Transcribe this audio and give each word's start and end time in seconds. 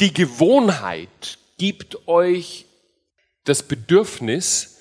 Die 0.00 0.12
Gewohnheit 0.12 1.38
gibt 1.56 2.06
euch 2.06 2.66
das 3.44 3.62
Bedürfnis, 3.62 4.78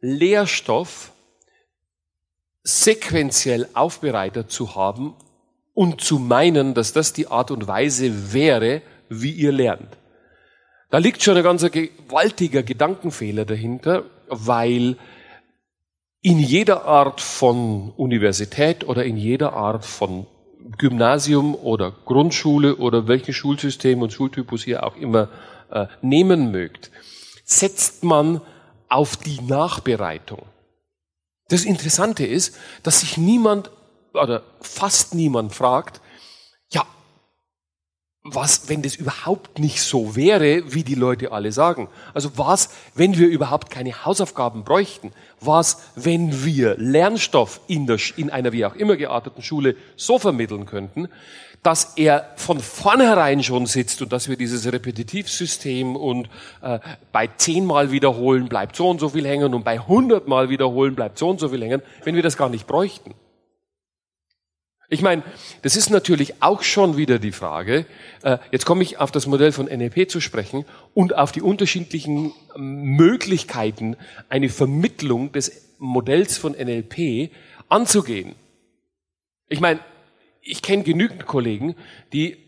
Lehrstoff 0.00 1.12
sequenziell 2.62 3.68
aufbereitet 3.74 4.52
zu 4.52 4.76
haben 4.76 5.14
und 5.74 6.00
zu 6.00 6.18
meinen, 6.18 6.74
dass 6.74 6.92
das 6.92 7.12
die 7.12 7.26
Art 7.26 7.50
und 7.50 7.66
Weise 7.66 8.32
wäre, 8.32 8.82
wie 9.08 9.32
ihr 9.32 9.50
lernt. 9.50 9.96
Da 10.90 10.98
liegt 10.98 11.22
schon 11.22 11.36
ein 11.36 11.42
ganz 11.42 11.68
gewaltiger 11.70 12.62
Gedankenfehler 12.62 13.44
dahinter, 13.44 14.04
weil 14.28 14.96
in 16.20 16.38
jeder 16.38 16.84
Art 16.84 17.20
von 17.20 17.92
Universität 17.96 18.84
oder 18.84 19.04
in 19.04 19.16
jeder 19.16 19.54
Art 19.54 19.84
von 19.84 20.26
Gymnasium 20.78 21.54
oder 21.54 21.92
Grundschule 22.04 22.76
oder 22.76 23.08
welches 23.08 23.36
Schulsystem 23.36 24.02
und 24.02 24.12
Schultypus 24.12 24.66
ihr 24.66 24.84
auch 24.84 24.96
immer 24.96 25.28
äh, 25.70 25.86
nehmen 26.02 26.50
mögt, 26.50 26.90
setzt 27.44 28.04
man 28.04 28.40
auf 28.88 29.16
die 29.16 29.40
Nachbereitung. 29.42 30.42
Das 31.48 31.64
Interessante 31.64 32.24
ist, 32.24 32.56
dass 32.82 33.00
sich 33.00 33.16
niemand 33.16 33.70
oder 34.12 34.42
fast 34.60 35.14
niemand 35.14 35.54
fragt, 35.54 36.00
ja, 36.70 36.84
was, 38.22 38.68
wenn 38.68 38.82
das 38.82 38.96
überhaupt 38.96 39.58
nicht 39.58 39.82
so 39.82 40.14
wäre, 40.14 40.74
wie 40.74 40.84
die 40.84 40.94
Leute 40.94 41.32
alle 41.32 41.52
sagen? 41.52 41.88
Also 42.12 42.36
was, 42.36 42.68
wenn 42.94 43.16
wir 43.16 43.28
überhaupt 43.28 43.70
keine 43.70 44.04
Hausaufgaben 44.04 44.62
bräuchten? 44.62 45.12
Was, 45.40 45.78
wenn 45.96 46.44
wir 46.44 46.76
Lernstoff 46.76 47.60
in, 47.66 47.86
der, 47.86 47.98
in 48.16 48.28
einer 48.28 48.52
wie 48.52 48.66
auch 48.66 48.74
immer 48.74 48.96
gearteten 48.96 49.42
Schule 49.42 49.74
so 49.96 50.18
vermitteln 50.18 50.66
könnten, 50.66 51.08
dass 51.62 51.94
er 51.96 52.30
von 52.36 52.60
vornherein 52.60 53.42
schon 53.42 53.64
sitzt 53.64 54.02
und 54.02 54.12
dass 54.12 54.28
wir 54.28 54.36
dieses 54.36 54.70
Repetitivsystem 54.70 55.96
und 55.96 56.28
äh, 56.60 56.78
bei 57.12 57.26
zehnmal 57.26 57.90
wiederholen 57.90 58.48
bleibt 58.48 58.76
so 58.76 58.88
und 58.88 59.00
so 59.00 59.10
viel 59.10 59.26
hängen 59.26 59.54
und 59.54 59.64
bei 59.64 59.78
hundertmal 59.78 60.50
wiederholen 60.50 60.94
bleibt 60.94 61.18
so 61.18 61.28
und 61.28 61.40
so 61.40 61.48
viel 61.48 61.62
hängen, 61.62 61.82
wenn 62.04 62.16
wir 62.16 62.22
das 62.22 62.36
gar 62.36 62.50
nicht 62.50 62.66
bräuchten. 62.66 63.14
Ich 64.92 65.02
meine, 65.02 65.22
das 65.62 65.76
ist 65.76 65.90
natürlich 65.90 66.42
auch 66.42 66.64
schon 66.64 66.96
wieder 66.96 67.20
die 67.20 67.30
Frage, 67.30 67.86
äh, 68.22 68.38
jetzt 68.50 68.66
komme 68.66 68.82
ich 68.82 68.98
auf 68.98 69.12
das 69.12 69.28
Modell 69.28 69.52
von 69.52 69.66
NLP 69.66 70.10
zu 70.10 70.20
sprechen 70.20 70.64
und 70.94 71.16
auf 71.16 71.30
die 71.30 71.42
unterschiedlichen 71.42 72.32
Möglichkeiten, 72.56 73.96
eine 74.28 74.48
Vermittlung 74.48 75.30
des 75.30 75.76
Modells 75.78 76.38
von 76.38 76.54
NLP 76.54 77.30
anzugehen. 77.68 78.34
Ich 79.48 79.60
meine, 79.60 79.78
ich 80.42 80.60
kenne 80.60 80.82
genügend 80.82 81.24
Kollegen, 81.24 81.76
die 82.12 82.38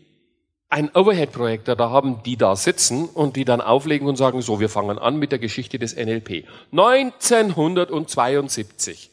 ein 0.67 0.93
Overhead-Projektor 0.93 1.77
da 1.77 1.91
haben, 1.91 2.23
die 2.23 2.35
da 2.35 2.57
sitzen 2.57 3.05
und 3.05 3.37
die 3.37 3.45
dann 3.45 3.61
auflegen 3.61 4.05
und 4.05 4.17
sagen, 4.17 4.41
so, 4.41 4.59
wir 4.59 4.67
fangen 4.67 4.99
an 4.99 5.15
mit 5.15 5.31
der 5.31 5.39
Geschichte 5.39 5.79
des 5.79 5.95
NLP. 5.95 6.43
1972. 6.73 9.11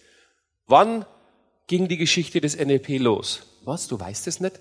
Wann 0.67 1.05
ging 1.71 1.89
die 1.89 1.97
Geschichte 1.97 2.43
des 2.43 2.59
NLP 2.59 2.99
los? 2.99 3.41
Was, 3.65 3.89
du 3.89 3.99
weißt 3.99 4.27
es 4.27 4.41
nicht? 4.41 4.61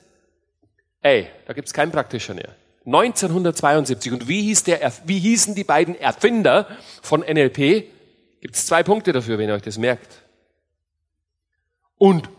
Ey, 1.01 1.27
da 1.45 1.53
gibt's 1.53 1.73
keinen 1.73 1.91
Practitioner. 1.91 2.55
1972. 2.85 4.13
Und 4.13 4.29
wie, 4.29 4.43
hieß 4.43 4.63
der, 4.63 4.93
wie 5.05 5.19
hießen 5.19 5.55
die 5.55 5.65
beiden 5.65 5.95
Erfinder 5.95 6.67
von 7.01 7.19
NLP? 7.21 7.83
Gibt's 8.39 8.65
zwei 8.65 8.83
Punkte 8.83 9.11
dafür, 9.11 9.37
wenn 9.37 9.49
ihr 9.49 9.55
euch 9.55 9.61
das 9.61 9.77
merkt. 9.77 10.23
Und 11.97 12.29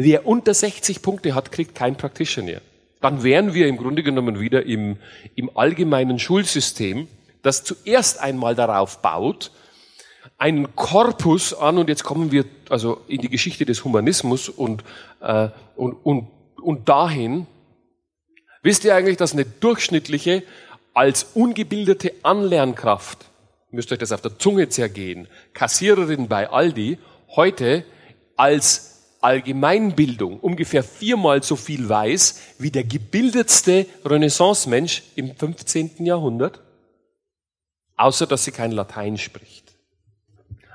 Wer 0.00 0.28
unter 0.28 0.54
60 0.54 1.02
Punkte 1.02 1.34
hat, 1.34 1.50
kriegt 1.50 1.74
kein 1.74 1.96
Practitioner. 1.96 2.60
Dann 3.00 3.24
wären 3.24 3.52
wir 3.52 3.66
im 3.66 3.76
Grunde 3.76 4.04
genommen 4.04 4.38
wieder 4.38 4.64
im, 4.64 4.96
im 5.34 5.50
allgemeinen 5.56 6.20
Schulsystem, 6.20 7.08
das 7.42 7.64
zuerst 7.64 8.20
einmal 8.20 8.54
darauf 8.54 9.02
baut, 9.02 9.50
einen 10.38 10.74
Korpus 10.76 11.52
an, 11.52 11.78
und 11.78 11.88
jetzt 11.88 12.04
kommen 12.04 12.30
wir 12.30 12.44
also 12.70 13.02
in 13.08 13.20
die 13.20 13.28
Geschichte 13.28 13.66
des 13.66 13.84
Humanismus 13.84 14.48
und, 14.48 14.84
äh, 15.20 15.48
und, 15.76 15.94
und, 16.04 16.28
und 16.62 16.88
dahin, 16.88 17.46
wisst 18.62 18.84
ihr 18.84 18.94
eigentlich, 18.94 19.16
dass 19.16 19.32
eine 19.32 19.44
durchschnittliche 19.44 20.44
als 20.94 21.24
ungebildete 21.34 22.12
Anlernkraft, 22.22 23.26
müsst 23.70 23.92
euch 23.92 23.98
das 23.98 24.12
auf 24.12 24.20
der 24.20 24.38
Zunge 24.38 24.68
zergehen, 24.68 25.28
Kassiererin 25.52 26.28
bei 26.28 26.48
Aldi, 26.48 26.98
heute 27.34 27.84
als 28.36 29.16
Allgemeinbildung 29.20 30.38
ungefähr 30.38 30.84
viermal 30.84 31.42
so 31.42 31.56
viel 31.56 31.88
weiß 31.88 32.40
wie 32.58 32.70
der 32.70 32.84
gebildetste 32.84 33.86
Renaissance-Mensch 34.04 35.02
im 35.16 35.34
15. 35.34 36.06
Jahrhundert, 36.06 36.60
außer 37.96 38.26
dass 38.26 38.44
sie 38.44 38.52
kein 38.52 38.70
Latein 38.70 39.18
spricht. 39.18 39.77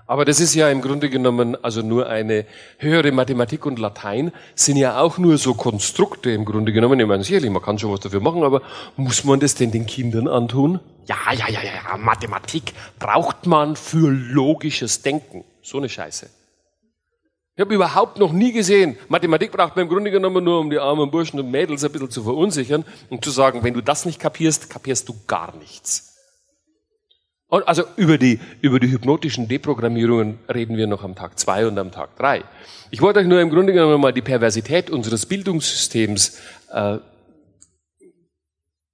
Aber 0.05 0.25
das 0.25 0.39
ist 0.39 0.53
ja 0.53 0.69
im 0.69 0.81
Grunde 0.81 1.09
genommen 1.09 1.55
also 1.63 1.81
nur 1.81 2.07
eine 2.07 2.45
höhere 2.77 3.11
Mathematik 3.11 3.65
und 3.65 3.79
Latein 3.79 4.33
sind 4.53 4.75
ja 4.75 4.99
auch 4.99 5.17
nur 5.17 5.37
so 5.37 5.53
Konstrukte 5.53 6.31
im 6.31 6.43
Grunde 6.43 6.73
genommen. 6.73 6.99
Ich 6.99 7.07
meine, 7.07 7.23
sicherlich, 7.23 7.49
man 7.49 7.61
kann 7.61 7.79
schon 7.79 7.91
was 7.91 8.01
dafür 8.01 8.19
machen, 8.19 8.43
aber 8.43 8.61
muss 8.97 9.23
man 9.23 9.39
das 9.39 9.55
denn 9.55 9.71
den 9.71 9.85
Kindern 9.85 10.27
antun? 10.27 10.79
Ja, 11.05 11.17
ja, 11.31 11.49
ja, 11.49 11.59
ja, 11.63 11.97
Mathematik 11.97 12.73
braucht 12.99 13.45
man 13.45 13.75
für 13.75 14.09
logisches 14.09 15.01
Denken. 15.01 15.45
So 15.61 15.77
eine 15.77 15.87
Scheiße. 15.87 16.29
Ich 17.55 17.61
habe 17.61 17.75
überhaupt 17.75 18.17
noch 18.17 18.33
nie 18.33 18.51
gesehen, 18.51 18.97
Mathematik 19.09 19.51
braucht 19.51 19.75
man 19.75 19.83
im 19.83 19.89
Grunde 19.89 20.11
genommen 20.11 20.43
nur, 20.43 20.59
um 20.59 20.69
die 20.69 20.79
armen 20.79 21.11
Burschen 21.11 21.39
und 21.39 21.51
Mädels 21.51 21.83
ein 21.83 21.91
bisschen 21.91 22.09
zu 22.09 22.23
verunsichern 22.23 22.83
und 23.09 23.23
zu 23.23 23.29
sagen, 23.29 23.63
wenn 23.63 23.75
du 23.75 23.81
das 23.81 24.05
nicht 24.05 24.19
kapierst, 24.19 24.69
kapierst 24.69 25.07
du 25.07 25.15
gar 25.27 25.55
nichts. 25.57 26.12
Also 27.61 27.83
über 27.97 28.17
die, 28.17 28.39
über 28.61 28.79
die 28.79 28.89
hypnotischen 28.89 29.47
Deprogrammierungen 29.47 30.39
reden 30.51 30.75
wir 30.75 30.87
noch 30.87 31.03
am 31.03 31.13
Tag 31.13 31.37
zwei 31.37 31.67
und 31.67 31.77
am 31.77 31.91
Tag 31.91 32.15
drei. 32.17 32.43
Ich 32.89 32.99
wollte 33.01 33.19
euch 33.19 33.27
nur 33.27 33.41
im 33.41 33.51
Grunde 33.51 33.73
genommen 33.73 34.01
mal 34.01 34.11
die 34.11 34.23
Perversität 34.23 34.89
unseres 34.89 35.27
Bildungssystems 35.27 36.39
äh, 36.71 36.97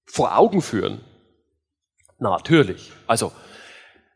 vor 0.05 0.37
Augen 0.37 0.61
führen. 0.61 0.99
Natürlich. 2.17 2.91
Also 3.07 3.31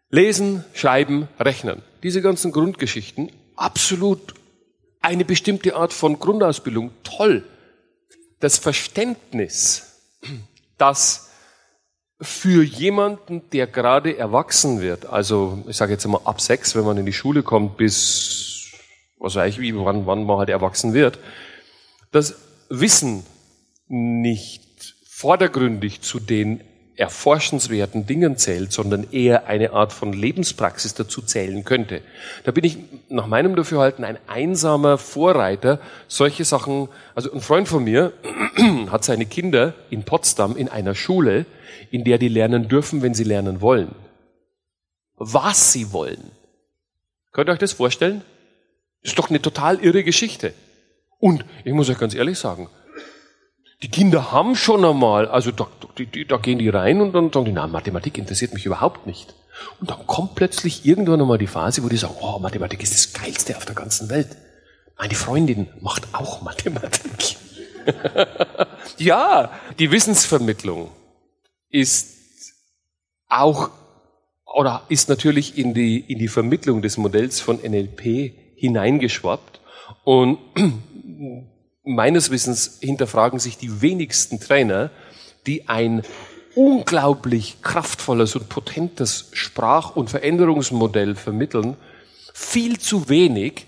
lesen, 0.09 0.65
schreiben, 0.73 1.29
rechnen. 1.39 1.81
Diese 2.03 2.21
ganzen 2.21 2.51
Grundgeschichten 2.51 3.31
absolut 3.55 4.33
eine 4.99 5.23
bestimmte 5.23 5.77
Art 5.77 5.93
von 5.93 6.19
Grundausbildung. 6.19 6.91
Toll. 7.03 7.45
Das 8.41 8.57
Verständnis, 8.57 10.01
dass 10.77 11.29
für 12.23 12.63
jemanden, 12.63 13.41
der 13.51 13.67
gerade 13.67 14.17
erwachsen 14.17 14.81
wird, 14.81 15.05
also 15.05 15.63
ich 15.67 15.77
sage 15.77 15.93
jetzt 15.93 16.05
immer 16.05 16.21
ab 16.25 16.41
sechs, 16.41 16.75
wenn 16.75 16.85
man 16.85 16.97
in 16.97 17.05
die 17.05 17.13
Schule 17.13 17.43
kommt, 17.43 17.77
bis 17.77 18.71
was 19.19 19.35
weiß 19.35 19.53
ich, 19.53 19.59
wie, 19.59 19.75
wann, 19.75 20.05
wann 20.05 20.25
man 20.25 20.37
halt 20.37 20.49
erwachsen 20.49 20.93
wird, 20.93 21.17
das 22.11 22.35
Wissen 22.69 23.25
nicht 23.87 24.95
vordergründig 25.07 26.01
zu 26.01 26.19
den 26.19 26.61
erforschenswerten 26.95 28.05
Dingen 28.05 28.37
zählt, 28.37 28.71
sondern 28.71 29.11
eher 29.11 29.47
eine 29.47 29.73
Art 29.73 29.93
von 29.93 30.13
Lebenspraxis 30.13 30.93
dazu 30.93 31.21
zählen 31.21 31.63
könnte. 31.63 32.01
Da 32.43 32.51
bin 32.51 32.63
ich 32.63 32.77
nach 33.09 33.25
meinem 33.25 33.55
Dafürhalten 33.55 34.05
ein 34.05 34.17
einsamer 34.27 34.97
Vorreiter, 34.97 35.79
solche 36.07 36.45
Sachen, 36.45 36.89
also 37.15 37.31
ein 37.33 37.41
Freund 37.41 37.67
von 37.67 37.83
mir 37.83 38.13
hat 38.91 39.03
seine 39.03 39.25
Kinder 39.25 39.73
in 39.89 40.03
Potsdam 40.03 40.55
in 40.55 40.69
einer 40.69 40.93
Schule, 40.93 41.45
in 41.89 42.03
der 42.03 42.19
die 42.19 42.27
lernen 42.27 42.67
dürfen, 42.67 43.01
wenn 43.01 43.15
sie 43.15 43.23
lernen 43.23 43.61
wollen. 43.61 43.95
Was 45.15 45.73
sie 45.73 45.91
wollen. 45.93 46.31
Könnt 47.31 47.49
ihr 47.49 47.53
euch 47.53 47.59
das 47.59 47.73
vorstellen? 47.73 48.21
Ist 49.01 49.17
doch 49.17 49.29
eine 49.29 49.41
total 49.41 49.79
irre 49.79 50.03
Geschichte. 50.03 50.53
Und 51.19 51.43
ich 51.63 51.73
muss 51.73 51.89
euch 51.89 51.97
ganz 51.97 52.13
ehrlich 52.13 52.37
sagen, 52.37 52.69
die 53.83 53.89
Kinder 53.89 54.31
haben 54.31 54.55
schon 54.55 54.85
einmal, 54.85 55.27
also 55.27 55.51
da, 55.51 55.67
die, 55.97 56.25
da 56.25 56.37
gehen 56.37 56.57
die 56.57 56.69
rein 56.69 57.01
und 57.01 57.13
dann 57.13 57.31
sagen 57.33 57.45
die, 57.45 57.51
na, 57.51 57.67
Mathematik 57.67 58.17
interessiert 58.17 58.53
mich 58.53 58.65
überhaupt 58.65 59.05
nicht. 59.05 59.35
Und 59.81 59.89
dann 59.89 60.07
kommt 60.07 60.35
plötzlich 60.35 60.85
irgendwann 60.85 61.21
einmal 61.21 61.37
die 61.37 61.47
Phase, 61.47 61.83
wo 61.83 61.89
die 61.89 61.97
sagen, 61.97 62.15
oh, 62.21 62.39
Mathematik 62.39 62.81
ist 62.81 62.93
das 62.93 63.13
Geilste 63.13 63.57
auf 63.57 63.65
der 63.65 63.75
ganzen 63.75 64.09
Welt. 64.09 64.29
Meine 64.97 65.15
Freundin 65.15 65.67
macht 65.81 66.07
auch 66.13 66.41
Mathematik. 66.41 67.35
ja, 68.97 69.51
die 69.79 69.91
Wissensvermittlung 69.91 70.89
ist 71.69 72.15
auch 73.27 73.69
oder 74.45 74.83
ist 74.87 75.09
natürlich 75.09 75.57
in 75.57 75.73
die, 75.73 75.99
in 75.99 76.19
die 76.19 76.29
Vermittlung 76.29 76.81
des 76.81 76.97
Modells 76.97 77.41
von 77.41 77.57
NLP 77.57 78.33
hineingeschwappt. 78.55 79.59
Und 80.05 80.37
meines 81.83 82.31
Wissens 82.31 82.77
hinterfragen 82.81 83.39
sich 83.39 83.57
die 83.57 83.81
wenigsten 83.81 84.39
Trainer, 84.39 84.89
die 85.45 85.67
ein 85.67 86.03
unglaublich 86.55 87.61
kraftvolles 87.61 88.35
und 88.35 88.49
potentes 88.49 89.29
Sprach- 89.33 89.95
und 89.95 90.09
Veränderungsmodell 90.09 91.15
vermitteln, 91.15 91.75
viel 92.33 92.79
zu 92.79 93.09
wenig 93.09 93.65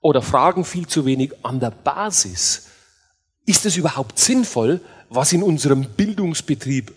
oder 0.00 0.22
fragen 0.22 0.64
viel 0.64 0.86
zu 0.86 1.04
wenig 1.06 1.32
an 1.42 1.60
der 1.60 1.70
Basis. 1.70 2.68
Ist 3.44 3.64
es 3.66 3.76
überhaupt 3.76 4.18
sinnvoll, 4.18 4.80
was 5.08 5.32
in 5.32 5.42
unserem 5.42 5.84
Bildungsbetrieb 5.84 6.92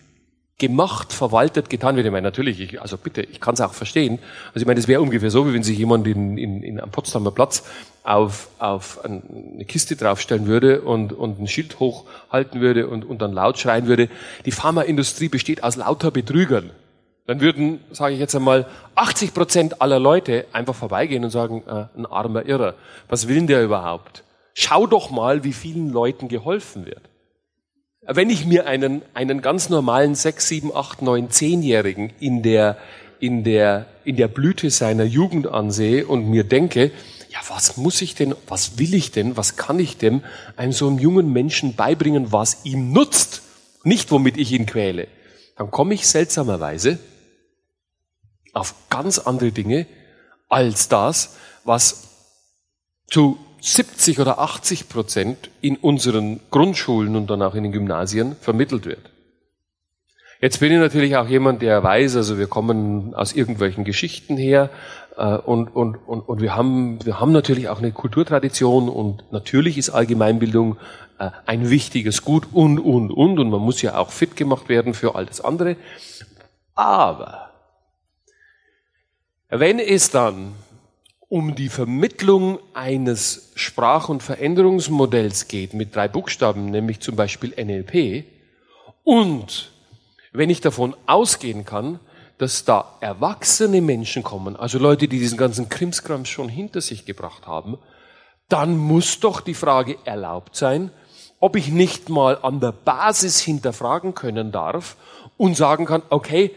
gemacht, 0.60 1.12
verwaltet, 1.12 1.68
getan 1.68 1.96
wird. 1.96 2.06
Ich 2.06 2.12
meine, 2.12 2.26
natürlich, 2.26 2.60
ich, 2.60 2.80
also 2.80 2.96
bitte, 2.96 3.22
ich 3.22 3.40
kann 3.40 3.54
es 3.54 3.60
auch 3.60 3.72
verstehen. 3.72 4.20
Also 4.48 4.60
ich 4.60 4.66
meine, 4.66 4.78
das 4.78 4.86
wäre 4.86 5.00
ungefähr 5.00 5.30
so, 5.30 5.48
wie 5.48 5.54
wenn 5.54 5.64
sich 5.64 5.76
jemand 5.76 6.06
in, 6.06 6.38
in, 6.38 6.62
in 6.62 6.80
am 6.80 6.90
Potsdamer 6.90 7.32
Platz 7.32 7.64
auf, 8.04 8.48
auf 8.60 9.04
eine 9.04 9.64
Kiste 9.66 9.96
draufstellen 9.96 10.46
würde 10.46 10.82
und, 10.82 11.12
und 11.12 11.40
ein 11.40 11.48
Schild 11.48 11.80
hochhalten 11.80 12.60
würde 12.60 12.86
und, 12.86 13.04
und 13.04 13.20
dann 13.20 13.32
laut 13.32 13.58
schreien 13.58 13.88
würde, 13.88 14.08
die 14.44 14.52
Pharmaindustrie 14.52 15.28
besteht 15.28 15.64
aus 15.64 15.74
lauter 15.74 16.12
Betrügern. 16.12 16.70
Dann 17.26 17.40
würden, 17.40 17.80
sage 17.90 18.14
ich 18.14 18.20
jetzt 18.20 18.34
einmal, 18.34 18.66
80 18.94 19.34
Prozent 19.34 19.82
aller 19.82 19.98
Leute 19.98 20.46
einfach 20.52 20.74
vorbeigehen 20.74 21.24
und 21.24 21.30
sagen, 21.30 21.62
äh, 21.66 21.86
ein 21.98 22.06
armer 22.06 22.44
Irrer, 22.46 22.74
was 23.08 23.28
will 23.28 23.36
denn 23.36 23.46
der 23.46 23.64
überhaupt? 23.64 24.24
Schau 24.54 24.86
doch 24.86 25.10
mal, 25.10 25.42
wie 25.44 25.52
vielen 25.52 25.90
Leuten 25.90 26.28
geholfen 26.28 26.86
wird. 26.86 27.09
Wenn 28.02 28.30
ich 28.30 28.46
mir 28.46 28.66
einen, 28.66 29.02
einen 29.12 29.42
ganz 29.42 29.68
normalen 29.68 30.14
sechs, 30.14 30.48
sieben, 30.48 30.74
acht, 30.74 31.02
neun, 31.02 31.30
zehnjährigen 31.30 32.12
in 32.18 32.42
der, 32.42 32.78
in 33.18 33.44
der, 33.44 33.86
in 34.04 34.16
der 34.16 34.28
Blüte 34.28 34.70
seiner 34.70 35.04
Jugend 35.04 35.46
ansehe 35.46 36.06
und 36.06 36.28
mir 36.28 36.44
denke, 36.44 36.92
ja, 37.28 37.38
was 37.48 37.76
muss 37.76 38.00
ich 38.00 38.14
denn, 38.14 38.34
was 38.48 38.78
will 38.78 38.94
ich 38.94 39.10
denn, 39.10 39.36
was 39.36 39.56
kann 39.56 39.78
ich 39.78 39.98
denn 39.98 40.24
einem 40.56 40.72
so 40.72 40.88
einem 40.88 40.98
jungen 40.98 41.30
Menschen 41.32 41.76
beibringen, 41.76 42.32
was 42.32 42.64
ihm 42.64 42.92
nutzt, 42.92 43.42
nicht 43.84 44.10
womit 44.10 44.38
ich 44.38 44.52
ihn 44.52 44.64
quäle, 44.64 45.06
dann 45.56 45.70
komme 45.70 45.92
ich 45.92 46.08
seltsamerweise 46.08 46.98
auf 48.54 48.74
ganz 48.88 49.18
andere 49.18 49.52
Dinge 49.52 49.86
als 50.48 50.88
das, 50.88 51.36
was 51.64 52.08
zu 53.06 53.38
70 53.60 54.18
oder 54.20 54.38
80 54.38 54.88
Prozent 54.88 55.50
in 55.60 55.76
unseren 55.76 56.40
Grundschulen 56.50 57.16
und 57.16 57.28
dann 57.28 57.42
auch 57.42 57.54
in 57.54 57.62
den 57.62 57.72
Gymnasien 57.72 58.36
vermittelt 58.40 58.86
wird. 58.86 59.10
Jetzt 60.40 60.60
bin 60.60 60.72
ich 60.72 60.78
natürlich 60.78 61.16
auch 61.16 61.28
jemand, 61.28 61.60
der 61.60 61.82
weiß, 61.82 62.16
also 62.16 62.38
wir 62.38 62.46
kommen 62.46 63.14
aus 63.14 63.34
irgendwelchen 63.34 63.84
Geschichten 63.84 64.38
her 64.38 64.70
äh, 65.18 65.36
und, 65.36 65.68
und, 65.68 65.96
und, 65.96 66.20
und 66.20 66.40
wir, 66.40 66.56
haben, 66.56 67.04
wir 67.04 67.20
haben 67.20 67.32
natürlich 67.32 67.68
auch 67.68 67.78
eine 67.78 67.92
Kulturtradition 67.92 68.88
und 68.88 69.30
natürlich 69.32 69.76
ist 69.76 69.90
Allgemeinbildung 69.90 70.78
äh, 71.18 71.30
ein 71.44 71.68
wichtiges 71.68 72.22
Gut 72.22 72.48
und, 72.52 72.78
und, 72.78 73.10
und 73.10 73.38
und 73.38 73.50
man 73.50 73.60
muss 73.60 73.82
ja 73.82 73.98
auch 73.98 74.10
fit 74.10 74.34
gemacht 74.34 74.70
werden 74.70 74.94
für 74.94 75.14
all 75.14 75.26
das 75.26 75.42
andere. 75.42 75.76
Aber 76.74 77.50
wenn 79.50 79.78
es 79.78 80.10
dann 80.10 80.54
um 81.30 81.54
die 81.54 81.68
Vermittlung 81.68 82.58
eines 82.74 83.52
Sprach- 83.54 84.08
und 84.08 84.20
Veränderungsmodells 84.20 85.46
geht 85.46 85.74
mit 85.74 85.94
drei 85.94 86.08
Buchstaben, 86.08 86.66
nämlich 86.66 86.98
zum 87.00 87.14
Beispiel 87.14 87.54
NLP, 87.56 88.24
und 89.04 89.70
wenn 90.32 90.50
ich 90.50 90.60
davon 90.60 90.94
ausgehen 91.06 91.64
kann, 91.64 92.00
dass 92.38 92.64
da 92.64 92.96
erwachsene 93.00 93.80
Menschen 93.80 94.24
kommen, 94.24 94.56
also 94.56 94.78
Leute, 94.78 95.06
die 95.06 95.20
diesen 95.20 95.38
ganzen 95.38 95.68
Krimskrams 95.68 96.28
schon 96.28 96.48
hinter 96.48 96.80
sich 96.80 97.06
gebracht 97.06 97.46
haben, 97.46 97.78
dann 98.48 98.76
muss 98.76 99.20
doch 99.20 99.40
die 99.40 99.54
Frage 99.54 99.98
erlaubt 100.04 100.56
sein, 100.56 100.90
ob 101.38 101.54
ich 101.54 101.68
nicht 101.68 102.08
mal 102.08 102.38
an 102.42 102.58
der 102.58 102.72
Basis 102.72 103.38
hinterfragen 103.40 104.14
können 104.16 104.50
darf 104.50 104.96
und 105.36 105.56
sagen 105.56 105.86
kann, 105.86 106.02
okay, 106.10 106.50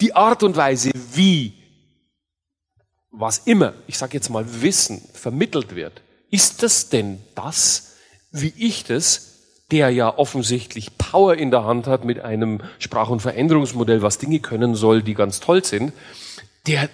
die 0.00 0.14
Art 0.14 0.44
und 0.44 0.56
Weise, 0.56 0.90
wie 1.12 1.54
was 3.12 3.38
immer, 3.38 3.74
ich 3.86 3.98
sage 3.98 4.14
jetzt 4.14 4.30
mal 4.30 4.62
Wissen 4.62 5.02
vermittelt 5.12 5.76
wird, 5.76 6.02
ist 6.30 6.62
das 6.62 6.88
denn 6.88 7.22
das, 7.34 7.96
wie 8.30 8.52
ich 8.56 8.84
das, 8.84 9.32
der 9.70 9.90
ja 9.90 10.18
offensichtlich 10.18 10.98
Power 10.98 11.34
in 11.34 11.50
der 11.50 11.64
Hand 11.64 11.86
hat 11.86 12.04
mit 12.04 12.20
einem 12.20 12.62
Sprach- 12.78 13.10
und 13.10 13.20
Veränderungsmodell, 13.20 14.02
was 14.02 14.18
Dinge 14.18 14.40
können 14.40 14.74
soll, 14.74 15.02
die 15.02 15.14
ganz 15.14 15.40
toll 15.40 15.62
sind, 15.64 15.92
der, 16.66 16.88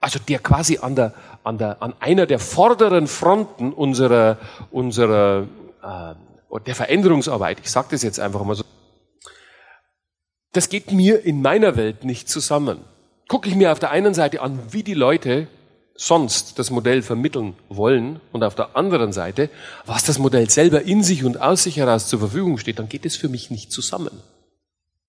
also 0.00 0.18
der 0.18 0.38
quasi 0.38 0.78
an 0.78 0.96
der, 0.96 1.14
an 1.44 1.58
der, 1.58 1.82
an 1.82 1.94
einer 1.98 2.26
der 2.26 2.38
vorderen 2.38 3.06
Fronten 3.06 3.72
unserer, 3.72 4.38
unserer, 4.70 5.46
äh, 5.82 6.60
der 6.66 6.74
Veränderungsarbeit, 6.74 7.58
ich 7.62 7.70
sage 7.70 7.88
das 7.90 8.02
jetzt 8.02 8.20
einfach 8.20 8.44
mal 8.44 8.54
so, 8.54 8.64
das 10.52 10.68
geht 10.68 10.92
mir 10.92 11.24
in 11.24 11.42
meiner 11.42 11.76
Welt 11.76 12.04
nicht 12.04 12.28
zusammen. 12.28 12.84
Gucke 13.28 13.48
ich 13.48 13.54
mir 13.54 13.72
auf 13.72 13.80
der 13.80 13.90
einen 13.90 14.14
Seite 14.14 14.40
an, 14.40 14.60
wie 14.70 14.82
die 14.82 14.94
Leute 14.94 15.48
sonst 15.96 16.58
das 16.58 16.70
Modell 16.70 17.02
vermitteln 17.02 17.54
wollen 17.68 18.20
und 18.32 18.42
auf 18.42 18.54
der 18.54 18.76
anderen 18.76 19.12
Seite, 19.12 19.48
was 19.86 20.04
das 20.04 20.18
Modell 20.18 20.50
selber 20.50 20.82
in 20.82 21.02
sich 21.02 21.24
und 21.24 21.40
aus 21.40 21.62
sich 21.62 21.76
heraus 21.76 22.08
zur 22.08 22.18
Verfügung 22.18 22.58
steht, 22.58 22.78
dann 22.78 22.88
geht 22.88 23.06
es 23.06 23.16
für 23.16 23.28
mich 23.28 23.50
nicht 23.50 23.70
zusammen. 23.70 24.22